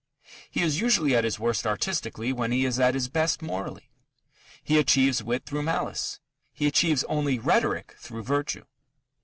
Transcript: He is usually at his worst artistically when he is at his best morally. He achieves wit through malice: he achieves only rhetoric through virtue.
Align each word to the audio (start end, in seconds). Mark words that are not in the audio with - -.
He 0.49 0.63
is 0.63 0.79
usually 0.81 1.15
at 1.15 1.23
his 1.25 1.37
worst 1.39 1.67
artistically 1.67 2.33
when 2.33 2.51
he 2.51 2.65
is 2.65 2.79
at 2.79 2.95
his 2.95 3.07
best 3.07 3.43
morally. 3.43 3.91
He 4.63 4.79
achieves 4.79 5.21
wit 5.21 5.45
through 5.45 5.61
malice: 5.61 6.19
he 6.51 6.65
achieves 6.65 7.03
only 7.03 7.37
rhetoric 7.37 7.93
through 7.99 8.23
virtue. 8.23 8.65